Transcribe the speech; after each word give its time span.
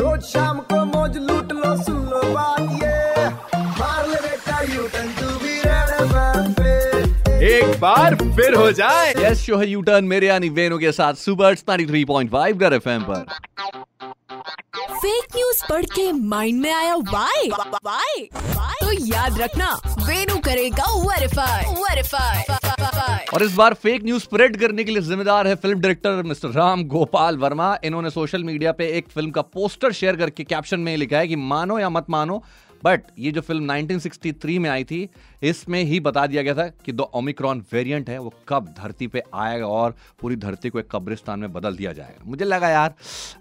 रोज 0.00 0.22
शाम 0.24 0.58
को 0.70 0.84
मौज 0.84 1.16
लूट 1.18 1.52
लो 1.52 1.76
सुन 1.82 2.04
लो 2.10 2.22
बात 2.34 2.60
ये। 2.82 3.28
मार 3.80 4.06
ले 4.08 4.20
बेटा 4.26 4.60
यू 4.74 4.86
टर्न 4.94 5.08
एफएम 6.00 6.52
पे 6.60 6.70
एक 7.48 7.78
बार 7.80 8.14
फिर 8.36 8.54
हो 8.54 8.70
जाए। 8.72 9.12
यस 9.18 9.42
शो 9.46 9.56
है 9.58 9.68
यू 9.68 9.80
टर्न 9.82 10.04
मेरे 10.04 10.26
यानी 10.26 10.48
वेनु 10.58 10.78
के 10.78 10.92
साथ 10.92 11.14
सुपर 11.24 11.54
93.5 11.56 12.62
रेड 12.62 12.72
एफएम 12.72 13.02
पर। 13.10 13.24
फेक 14.92 15.36
न्यूज़ 15.36 15.64
पढ़ 15.68 15.84
के 15.94 16.10
माइंड 16.12 16.60
में 16.62 16.72
आया 16.72 16.94
वाई 17.12 17.48
वाई 17.84 18.28
तो 18.80 18.92
याद 19.06 19.38
रखना 19.40 19.70
वेनु 20.06 20.38
करेगा 20.44 20.84
वेरीफाई 21.06 21.64
वेरीफाई 21.74 22.42
और 23.34 23.42
इस 23.42 23.54
बार 23.54 23.74
फेक 23.74 24.04
न्यूज़ 24.04 24.22
स्प्रेड 24.22 24.56
करने 24.60 24.84
के 24.84 24.90
लिए 24.90 25.02
जिम्मेदार 25.02 25.46
है 25.46 25.54
film 25.56 25.80
director 25.80 26.22
mister 26.22 26.48
Ram 26.50 26.82
Gopal 26.84 27.36
Varma. 27.38 27.76
इन्होंने 27.84 28.10
सोशल 28.10 28.44
मीडिया 28.44 28.72
पे 28.72 28.88
एक 28.98 29.08
फ़िल्म 29.08 29.30
का 29.30 29.42
पोस्टर 29.44 29.92
शेयर 29.92 30.16
करके 30.16 30.44
कैप्शन 30.44 30.80
में 30.80 30.96
लिखा 30.96 31.18
है 31.18 31.28
कि 31.28 31.36
मानो 31.36 31.78
या 31.78 31.90
मत 31.90 32.10
मानो 32.10 32.42
बट 32.82 33.02
ये 33.18 33.30
जो 33.32 33.40
फ़िल्म 33.40 33.72
1963 33.72 34.58
में 34.58 34.68
आई 34.70 34.84
थी, 34.84 35.08
इसमें 35.42 35.82
ही 35.84 36.00
बता 36.00 36.26
दिया 36.26 36.42
गया 36.42 36.54
था 36.54 36.66
कि 36.84 36.92
दो 36.92 37.10
ओमिक्रॉन 37.14 37.64
वेरिएंट 37.72 38.08
है, 38.10 38.18
वो 38.18 38.32
कब 38.48 38.74
धरती 38.78 39.06
पे 39.06 39.22
आएगा 39.34 39.66
और 39.66 39.94
पूरी 40.20 40.36
धरती 40.36 40.68
को 40.68 40.78
एक 40.78 40.88
कब्रिस्तान 40.92 41.40
में 41.40 41.52
बदल 41.52 41.76
दिया 41.76 41.92
जाएगा। 41.92 42.24
मुझे 42.26 42.44
लगा 42.44 42.68
यार, 42.68 42.94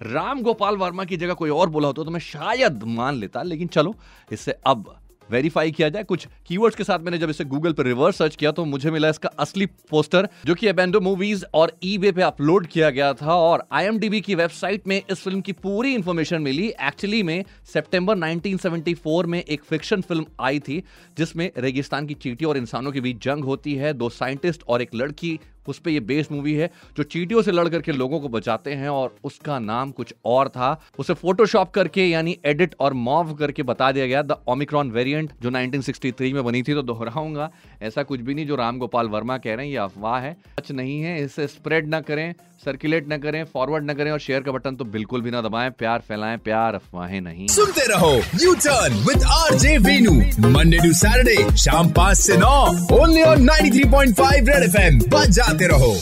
राम 0.03 0.41
गोपाल 0.41 0.77
वर्मा 0.77 1.03
की 1.03 1.17
जगह 1.17 1.33
कोई 1.33 1.49
और 1.49 1.69
बोला 1.69 1.87
होता 1.87 2.03
तो 2.03 2.11
मैं 2.11 2.19
शायद 2.19 2.83
मान 2.85 3.15
लेता, 3.15 3.43
लेकिन 3.43 3.67
चलो, 3.67 3.95
इससे 4.31 4.55
अब 4.67 4.95
वेरीफाई 5.31 5.71
किया 5.71 5.89
जाए। 5.89 6.03
कुछ 6.03 6.27
कीवर्ड्स 6.47 6.77
के 6.77 6.83
साथ 6.83 6.99
मैंने 6.99 7.17
जब 7.17 7.29
इसे 7.29 7.45
गूगल 7.45 7.73
पर 7.73 7.85
रिवर्स 7.85 8.17
सर्च 8.17 8.35
किया 8.35 8.51
तो 8.51 8.65
मुझे 8.65 8.91
मिला 8.91 9.09
इसका 9.09 9.29
असली 9.39 9.65
पोस्टर 9.89 10.27
जो 10.45 10.55
कि 10.55 10.67
एबेंडो 10.67 10.99
मूवीज़ 11.01 11.45
और 11.53 11.71
ई 11.83 11.97
पे 11.99 12.21
अपलोड 12.21 12.67
किया 12.67 12.89
गया 12.89 13.13
था 13.13 13.35
और 13.35 13.63
आईएमडीबी 13.71 14.21
की 14.21 14.35
वेबसाइट 14.35 14.87
में 14.87 15.01
इस 15.01 15.17
फ़िल्म 15.17 15.41
की 15.41 15.51
पूरी 15.53 15.93
इंफॉर्मेशन 15.93 16.41
मिली। 16.41 16.67
एक्चुअली 16.81 17.21
में 17.23 17.43
सितंबर 17.73 18.17
1974 18.17 19.25
में 19.25 19.41
एक 19.41 19.63
फिक्शन 19.63 20.01
फ़िल्म 20.01 20.25
आई 20.39 20.59
थी, 20.59 20.83
जिसमें 21.17 21.49
रेगिस्तान 21.57 22.07
की 22.07 22.13
चीटी 22.13 22.45
और 22.45 22.57
इंसानों 22.57 22.91
के 22.91 23.01
बीच 23.01 23.23
जंग 23.23 23.43
होती 23.43 23.75
है। 23.75 23.93
दो 23.93 24.09
साइंटिस्ट 24.09 24.63
और 24.67 24.81
एक 24.81 24.95
लड़की 24.95 25.39
उस 25.69 25.79
पर 25.79 25.89
यह 25.89 25.99
बेस 26.01 26.31
मूवी 26.31 26.53
है, 26.53 26.69
जो 26.97 27.03
चीटियों 27.05 27.41
से 27.41 27.51
लड़ 27.51 27.67
करके 27.69 27.91
लोगों 27.91 28.19
को 28.19 28.29
बचाते 28.29 28.73
हैं 28.73 28.89
और 28.89 29.15
उसका 29.23 29.59
नाम 29.61 29.91
कुछ 29.91 30.13
और 30.25 30.49
था। 30.49 30.69
उसे 30.99 31.13
फोटोशॉप 31.15 31.71
करके 31.71 32.05
यानी 32.05 32.37
एडिट 32.45 32.75
और 32.79 32.93
मॉव 32.95 33.33
करके 33.33 33.63
बता 33.63 33.91
दिया 33.91 34.05
गया 34.07 34.21
द 34.23 34.37
ओमिक्रॉन 34.47 34.91
वेरिएंट 34.91 35.31
जो 35.41 35.51
1963 35.51 36.33
में 36.33 36.43
बनी 36.43 36.63
थी 36.63 36.73
तो 36.73 36.81
दोहराऊँगा। 36.83 37.49
ऐसा 37.81 38.03
कुछ 38.03 38.19
भी 38.19 38.33
नहीं, 38.33 38.47
जो 38.47 38.55
राम 38.55 38.77
गोपाल 38.77 39.07
वर्मा 39.07 39.37
कह 39.37 39.55
रहे 39.55 39.65
हैं, 39.65 39.71
ये 39.71 39.79
अफवाह 39.79 40.19
है। 40.19 40.35
सच 40.59 40.71
नहीं 40.71 41.01
है, 41.01 41.23
इसे 41.23 41.47
स्प्रेड 41.47 41.87
ना 41.87 42.01
करें 42.01 42.33
सर्कुलेट 42.65 43.07
ना 43.07 43.17
करें 43.17 43.43
फॉरवर्ड 43.45 43.83
ना 43.83 43.93
करें 43.93 44.09
और 44.11 44.19
शेयर 44.19 44.41
का 44.43 44.51
बटन 44.51 44.75
तो 44.75 44.85
बिल्कुल 44.85 45.21
भी 45.21 45.31
ना 45.31 45.41
दबाएँ। 45.41 45.69
प्यार 45.79 45.99
फैलाएँ, 46.07 46.37
प्यार 46.37 46.75
अफवाहें 46.75 47.19
नहीं। 47.21 47.47
सुनते 47.47 47.85
रहो 47.87 48.11
U 48.41 48.53
turn 48.55 48.95
with 49.05 49.23
R 49.25 49.53
J 49.57 49.77
Venu 49.79 50.11
Monday 50.49 50.77
to 50.77 50.91
Saturday 50.93 51.57
शाम 51.57 51.91
पाँच 51.91 52.17
से 52.17 52.37
नौ 52.37 52.57
ओनली 52.93 53.21
ऑन 53.23 53.45
93.5 53.45 54.49
रेड 54.49 54.63
एफएम 54.63 54.99
बजाते 55.09 55.58
रहो 55.67 56.01